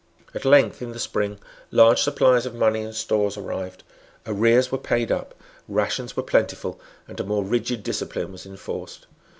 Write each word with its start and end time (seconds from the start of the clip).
At 0.33 0.45
length 0.45 0.81
in 0.81 0.93
the 0.93 0.99
spring 0.99 1.39
large 1.69 2.01
supplies 2.01 2.47
of 2.47 2.55
money 2.55 2.81
and 2.81 2.95
stores 2.95 3.37
arrived; 3.37 3.83
arrears 4.25 4.71
were 4.71 4.79
paid 4.79 5.11
up; 5.11 5.35
rations 5.67 6.17
were 6.17 6.23
plentiful; 6.23 6.79
and 7.07 7.19
a 7.19 7.23
more 7.23 7.43
rigid 7.43 7.83
discipline 7.83 8.31
was 8.31 8.43
enforced. 8.47 9.05